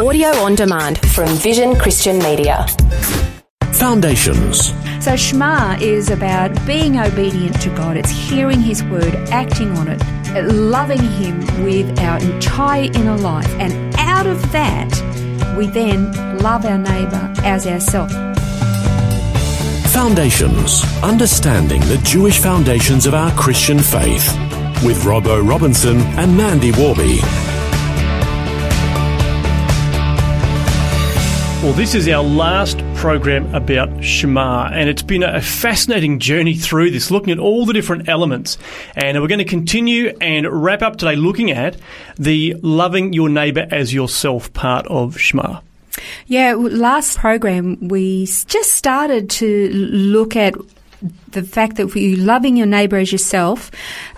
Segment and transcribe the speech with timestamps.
[0.00, 2.66] Audio on demand from Vision Christian Media.
[3.72, 4.72] Foundations.
[5.04, 7.98] So, Shema is about being obedient to God.
[7.98, 10.02] It's hearing His word, acting on it,
[10.54, 13.50] loving Him with our entire inner life.
[13.58, 14.88] And out of that,
[15.58, 18.14] we then love our neighbour as ourselves.
[19.92, 20.82] Foundations.
[21.02, 24.34] Understanding the Jewish foundations of our Christian faith.
[24.82, 27.49] With Robbo Robinson and Mandy Worby.
[31.62, 36.90] Well, this is our last program about Shema, and it's been a fascinating journey through
[36.90, 38.56] this, looking at all the different elements.
[38.96, 41.76] And we're going to continue and wrap up today looking at
[42.16, 45.60] the loving your neighbour as yourself part of Shema.
[46.26, 50.54] Yeah, last program we just started to look at
[51.28, 53.70] the fact that we loving your neighbour as yourself,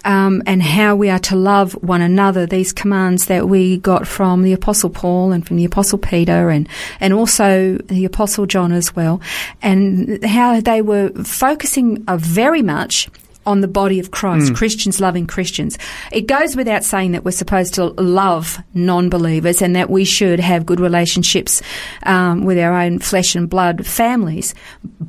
[0.04, 2.46] um, and how we are to love one another.
[2.46, 6.68] These commands that we got from the Apostle Paul and from the Apostle Peter, and
[7.00, 9.20] and also the Apostle John as well,
[9.62, 13.08] and how they were focusing uh, very much
[13.46, 14.56] on the body of Christ, mm.
[14.56, 15.78] Christians loving Christians.
[16.10, 20.40] It goes without saying that we're supposed to love non believers and that we should
[20.40, 21.62] have good relationships
[22.04, 24.54] um, with our own flesh and blood families.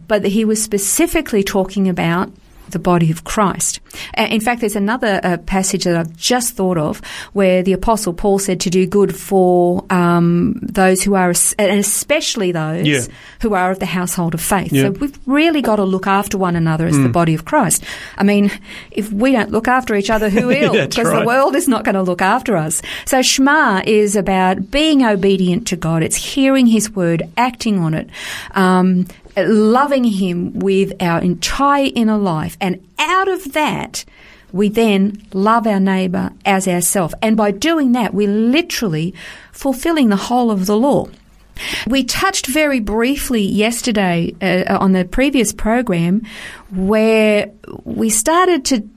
[0.07, 2.31] But he was specifically talking about
[2.73, 3.79] the body of Christ.
[4.17, 6.99] In fact, there's another uh, passage that I've just thought of
[7.33, 12.51] where the Apostle Paul said to do good for um, those who are, and especially
[12.51, 13.01] those yeah.
[13.41, 14.73] who are of the household of faith.
[14.73, 14.83] Yeah.
[14.83, 17.03] So we've really got to look after one another as mm.
[17.03, 17.83] the body of Christ.
[18.17, 18.51] I mean,
[18.91, 20.73] if we don't look after each other, who will?
[20.73, 21.19] Because right.
[21.19, 22.81] the world is not going to look after us.
[23.05, 26.03] So Shema is about being obedient to God.
[26.03, 28.09] It's hearing His word, acting on it,
[28.51, 29.05] um,
[29.37, 32.57] loving Him with our entire inner life.
[32.61, 34.05] And out of that,
[34.51, 37.15] we then love our neighbour as ourselves.
[37.21, 39.13] And by doing that, we're literally
[39.51, 41.07] fulfilling the whole of the law.
[41.87, 46.23] We touched very briefly yesterday uh, on the previous program
[46.71, 47.51] where
[47.83, 48.87] we started to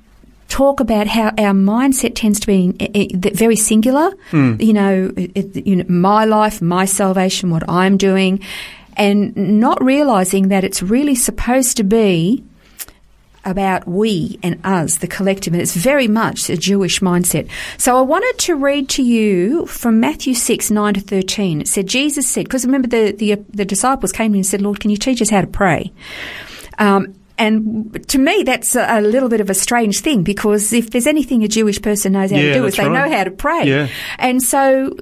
[0.49, 4.11] talk about how our mindset tends to be uh, uh, very singular.
[4.31, 4.63] Mm.
[4.63, 8.41] You know, it, you know, my life, my salvation, what I'm doing,
[8.97, 12.45] and not realizing that it's really supposed to be
[13.47, 17.49] about we and us, the collective, and it's very much a Jewish mindset.
[17.79, 21.61] So I wanted to read to you from Matthew 6, 9 to 13.
[21.61, 24.63] It said, Jesus said, because remember the, the, the disciples came to him and said,
[24.63, 25.93] Lord, can you teach us how to pray?
[26.79, 30.91] Um, and to me, that's a, a, little bit of a strange thing because if
[30.91, 32.93] there's anything a Jewish person knows how yeah, to do, is they right.
[32.93, 33.65] know how to pray.
[33.65, 33.89] Yeah.
[34.19, 34.97] And so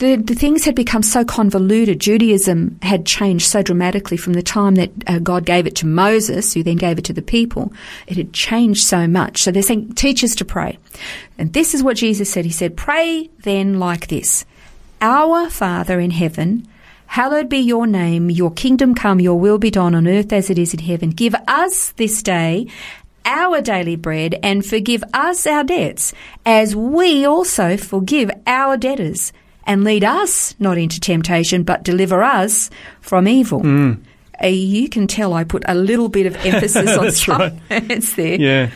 [0.00, 2.00] the, the things had become so convoluted.
[2.00, 6.54] Judaism had changed so dramatically from the time that uh, God gave it to Moses,
[6.54, 7.72] who then gave it to the people.
[8.06, 9.42] It had changed so much.
[9.42, 10.78] So they're saying, teach us to pray.
[11.36, 12.46] And this is what Jesus said.
[12.46, 14.46] He said, pray then like this.
[15.02, 16.66] Our Father in heaven,
[17.06, 20.58] Hallowed be your name, your kingdom come, your will be done on earth as it
[20.58, 21.10] is in heaven.
[21.10, 22.68] Give us this day
[23.24, 26.14] our daily bread and forgive us our debts
[26.46, 29.32] as we also forgive our debtors.
[29.70, 32.70] And lead us not into temptation, but deliver us
[33.00, 33.60] from evil.
[33.60, 34.02] Mm.
[34.42, 37.52] Uh, you can tell I put a little bit of emphasis on some right.
[37.70, 38.34] it's there.
[38.34, 38.70] Yeah.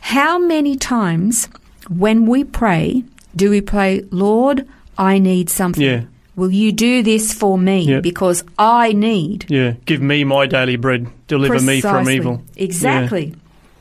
[0.00, 1.48] How many times
[1.88, 3.04] when we pray
[3.36, 4.66] do we pray, Lord,
[4.98, 5.84] I need something?
[5.84, 6.02] Yeah.
[6.34, 7.82] Will you do this for me?
[7.82, 8.02] Yep.
[8.02, 9.46] Because I need.
[9.48, 11.76] Yeah, give me my daily bread, deliver Precisely.
[11.76, 12.42] me from evil.
[12.56, 13.26] Exactly.
[13.26, 13.34] Yeah.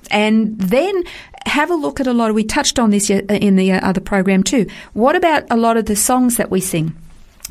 [0.10, 1.04] And then
[1.46, 3.88] have a look at a lot of, we touched on this uh, in the uh,
[3.88, 4.68] other program too.
[4.94, 6.96] What about a lot of the songs that we sing?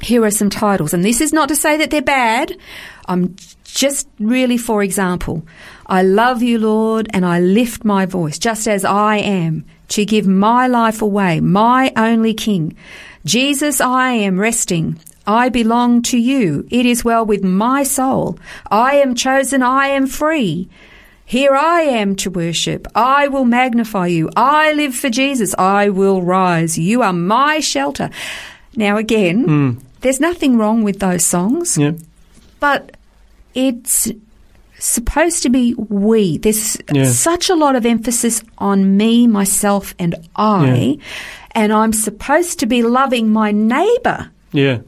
[0.01, 2.57] Here are some titles, and this is not to say that they're bad.
[3.07, 5.45] I'm just really, for example,
[5.87, 10.27] I love you, Lord, and I lift my voice, just as I am, to give
[10.27, 12.77] my life away, my only King.
[13.25, 15.01] Jesus, I am resting.
[15.27, 16.67] I belong to you.
[16.71, 18.39] It is well with my soul.
[18.71, 19.63] I am chosen.
[19.63, 20.69] I am free.
[21.29, 22.89] Here I am to worship.
[22.95, 24.31] I will magnify you.
[24.35, 25.55] I live for Jesus.
[25.59, 26.79] I will rise.
[26.79, 28.09] You are my shelter.
[28.75, 29.83] Now, again, mm.
[30.01, 31.93] there's nothing wrong with those songs, yeah.
[32.61, 32.97] but
[33.55, 34.11] it's
[34.79, 36.39] supposed to be we.
[36.39, 37.05] There's yeah.
[37.05, 40.97] such a lot of emphasis on me, myself, and I.
[40.99, 41.05] Yeah
[41.59, 44.31] and I'm supposed to be loving my neighbour.
[44.53, 44.79] Yeah.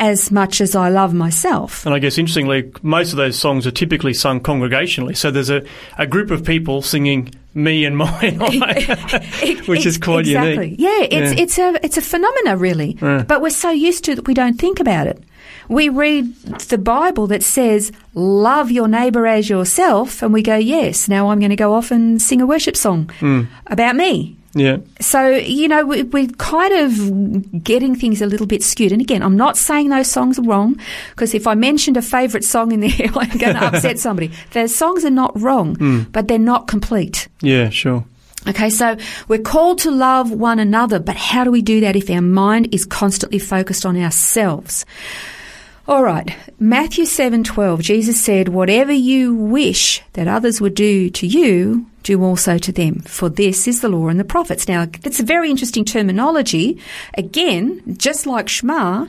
[0.00, 1.84] As much as I love myself.
[1.84, 5.16] And I guess interestingly, most of those songs are typically sung congregationally.
[5.16, 5.62] So there's a,
[5.98, 8.38] a group of people singing me and mine,
[9.66, 10.70] which is quite exactly.
[10.70, 10.80] unique.
[10.80, 11.42] Yeah, it's yeah.
[11.42, 12.96] it's a it's a phenomena really.
[13.00, 13.24] Yeah.
[13.24, 15.22] But we're so used to it that we don't think about it.
[15.68, 21.08] We read the Bible that says, love your neighbour as yourself, and we go, yes,
[21.08, 23.46] now I'm going to go off and sing a worship song mm.
[23.68, 24.36] about me.
[24.52, 24.78] Yeah.
[25.00, 28.92] So, you know, we, we're kind of getting things a little bit skewed.
[28.92, 30.80] And again, I'm not saying those songs are wrong,
[31.10, 34.32] because if I mentioned a favourite song in there, I'm going to upset somebody.
[34.52, 36.02] Those songs are not wrong, hmm.
[36.12, 37.28] but they're not complete.
[37.42, 38.04] Yeah, sure.
[38.48, 38.96] Okay, so
[39.28, 42.74] we're called to love one another, but how do we do that if our mind
[42.74, 44.86] is constantly focused on ourselves?
[45.90, 51.86] All right, Matthew 7:12, Jesus said, "Whatever you wish that others would do to you,
[52.04, 55.24] do also to them, for this is the law and the prophets." Now, that's a
[55.24, 56.78] very interesting terminology.
[57.18, 59.06] Again, just like Shema,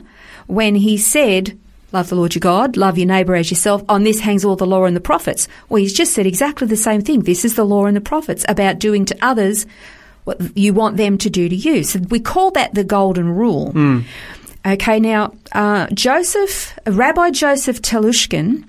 [0.48, 1.56] when he said,
[1.92, 3.84] Love the Lord your God, love your neighbour as yourself.
[3.88, 5.46] On this hangs all the law and the prophets.
[5.68, 7.20] Well, he's just said exactly the same thing.
[7.20, 9.66] This is the law and the prophets about doing to others
[10.24, 11.82] what you want them to do to you.
[11.84, 13.72] So we call that the golden rule.
[13.72, 14.00] Hmm.
[14.64, 18.68] Okay, now uh, Joseph, Rabbi Joseph Telushkin,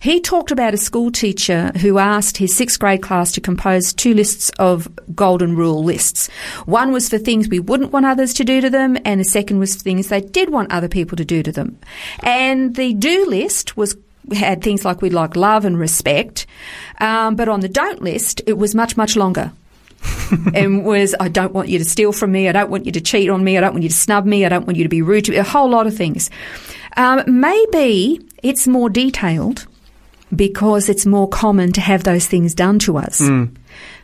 [0.00, 4.14] he talked about a school teacher who asked his sixth grade class to compose two
[4.14, 6.28] lists of golden rule lists.
[6.64, 9.58] One was for things we wouldn't want others to do to them, and the second
[9.58, 11.78] was things they did want other people to do to them.
[12.20, 13.96] And the do list was
[14.32, 16.46] had things like we'd like love and respect,
[16.98, 19.52] um, but on the don't list it was much much longer.
[20.54, 23.00] and was I don't want you to steal from me, I don't want you to
[23.00, 24.88] cheat on me, I don't want you to snub me, I don't want you to
[24.88, 26.30] be rude to me, a whole lot of things.
[26.96, 29.66] Um, maybe it's more detailed
[30.34, 33.20] because it's more common to have those things done to us.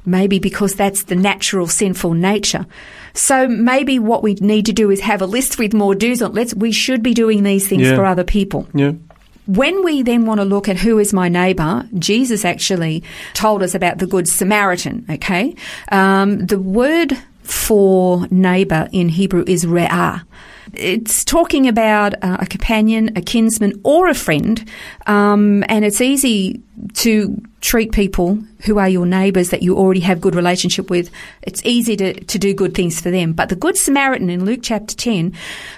[0.04, 2.66] Maybe because that's the natural sinful nature.
[3.14, 6.32] So maybe what we need to do is have a list with more do's on.
[6.32, 6.54] Let's.
[6.54, 7.94] We should be doing these things Yeah.
[7.94, 8.66] for other people.
[8.74, 8.92] Yeah.
[9.46, 13.02] When we then want to look at who is my neighbour, Jesus actually
[13.34, 15.54] told us about the Good Samaritan, okay?
[15.90, 20.22] Um, the word for neighbour in Hebrew is re'ah.
[20.74, 24.68] It's talking about uh, a companion, a kinsman, or a friend,
[25.06, 26.62] um, and it's easy
[26.94, 31.10] to treat people who are your neighbours that you already have good relationship with.
[31.42, 33.32] It's easy to, to do good things for them.
[33.32, 35.32] But the Good Samaritan in Luke chapter 10,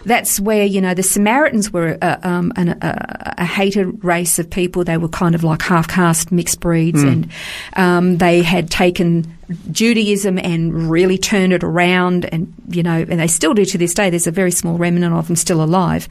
[0.05, 4.49] that's where, you know, the Samaritans were uh, um, an, a, a hated race of
[4.49, 4.85] people.
[4.85, 7.31] They were kind of like half caste mixed breeds and
[7.75, 9.34] um, they had taken
[9.71, 13.93] Judaism and really turned it around and, you know, and they still do to this
[13.95, 14.11] day.
[14.11, 16.09] There's a very small remnant of them still alive.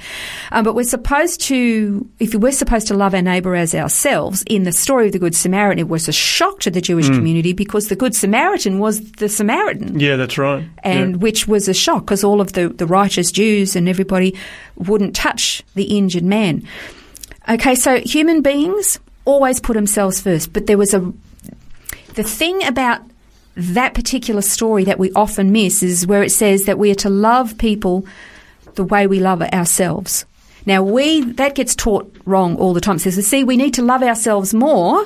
[0.52, 4.64] Um, but we're supposed to, if we're supposed to love our neighbour as ourselves, in
[4.64, 7.88] the story of the Good Samaritan, it was a shock to the Jewish community because
[7.88, 10.64] the Good Samaritan was the Samaritan Yeah, that's right.
[10.84, 11.18] and yeah.
[11.18, 14.38] which was a shock because all of the, the righteous Jews and everybody
[14.76, 16.68] wouldn't touch the injured man.
[17.50, 21.12] Okay, so human beings always put themselves first, but there was a
[22.16, 23.02] the thing about
[23.56, 27.10] that particular story that we often miss is where it says that we are to
[27.10, 28.06] love people
[28.76, 30.26] the way we love ourselves.
[30.66, 32.96] Now we that gets taught wrong all the time.
[32.96, 35.06] It says, see, we need to love ourselves more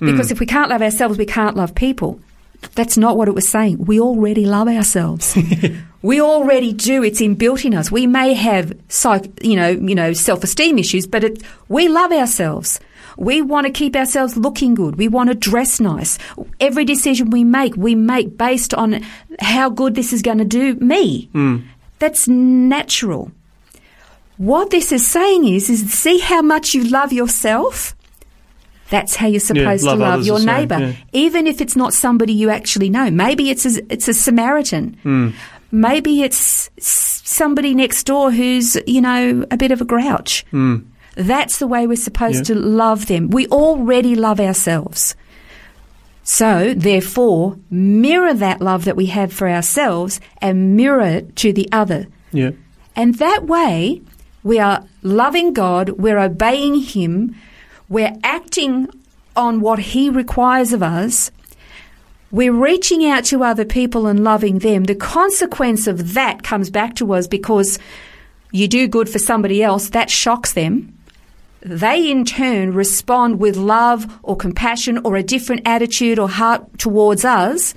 [0.00, 0.32] because hmm.
[0.32, 2.20] if we can't love ourselves, we can't love people.
[2.74, 3.84] That's not what it was saying.
[3.84, 5.36] We already love ourselves.
[6.06, 7.02] we already do.
[7.02, 7.90] It's inbuilt in us.
[7.90, 12.78] We may have psych, you know, you know, self-esteem issues, but it, we love ourselves.
[13.16, 14.96] We want to keep ourselves looking good.
[14.96, 16.16] We want to dress nice.
[16.60, 19.04] Every decision we make, we make based on
[19.40, 21.28] how good this is going to do me.
[21.98, 23.32] That's natural.
[24.36, 27.96] What this is saying is, is see how much you love yourself.
[28.90, 30.92] That's how you're supposed love to love your neighbour, yeah.
[31.12, 33.10] even if it's not somebody you actually know.
[33.10, 35.34] Maybe it's a, it's a Samaritan.
[35.80, 40.44] Maybe it's somebody next door who's you know a bit of a grouch.
[40.50, 40.76] Hmm.
[41.16, 42.54] That's the way we're supposed Yeah.
[42.54, 43.28] to love them.
[43.30, 45.14] We already love ourselves.
[46.24, 51.68] So, therefore, mirror that love that we have for ourselves and mirror it to the
[51.72, 52.06] other.
[52.32, 52.50] Yeah.
[52.96, 54.02] And that way,
[54.42, 57.36] we are loving God, we're obeying Him,
[57.88, 58.88] we're acting
[59.36, 61.30] on what He requires of us,
[62.30, 64.84] we're reaching out to other people and loving them.
[64.84, 67.78] The consequence of that comes back to us because
[68.52, 70.96] you do good for somebody else, that shocks them.
[71.60, 77.24] They in turn respond with love or compassion or a different attitude or heart towards
[77.24, 77.74] us.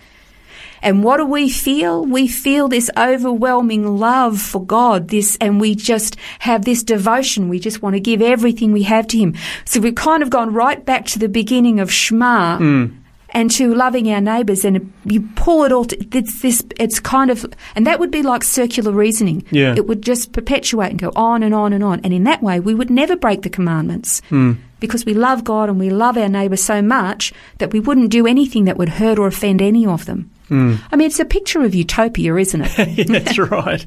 [0.81, 2.05] And what do we feel?
[2.05, 7.49] We feel this overwhelming love for God, this, and we just have this devotion.
[7.49, 9.35] We just want to give everything we have to Him.
[9.65, 12.85] So we've kind of gone right back to the beginning of Shema hmm.
[13.31, 14.65] And to loving our neighbours.
[14.65, 17.45] And you pull it all, to, it's this, it's kind of,
[17.75, 19.45] and that would be like circular reasoning.
[19.51, 19.75] Yeah.
[19.75, 22.01] It would just perpetuate and go on and on and on.
[22.03, 24.53] And in that way, we would never break the commandments hmm.
[24.79, 28.27] because we love God and we love our neighbour so much that we wouldn't do
[28.27, 30.31] anything that would hurt or offend any of them.
[30.47, 30.75] Hmm.
[30.91, 32.97] I mean, it's a picture of utopia, isn't it?
[33.09, 33.85] Yeah, that's right.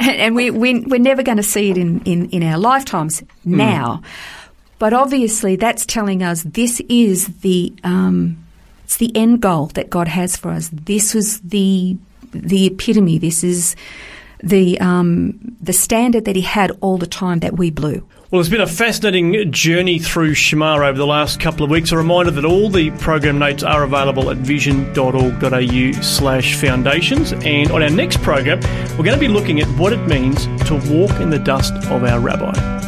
[0.00, 3.20] and and we, we, we're never going to see it in, in, in our lifetimes
[3.20, 3.56] hmm.
[3.56, 4.02] now.
[4.78, 8.44] But obviously, that's telling us this is the um,
[8.88, 10.70] it's the end goal that God has for us.
[10.72, 11.98] This was the
[12.30, 13.18] the epitome.
[13.18, 13.76] This is
[14.42, 18.08] the um, the standard that he had all the time that we blew.
[18.30, 21.92] Well, it's been a fascinating journey through Shema over the last couple of weeks.
[21.92, 27.32] A reminder that all the program notes are available at vision.org.au slash foundations.
[27.32, 28.60] And on our next program,
[28.96, 32.04] we're going to be looking at what it means to walk in the dust of
[32.04, 32.87] our rabbi.